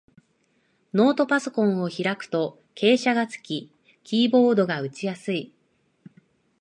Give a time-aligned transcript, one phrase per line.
[0.95, 3.69] ノートパソコンを開くと傾斜がつき、
[4.03, 5.53] キーボードが打ちやすい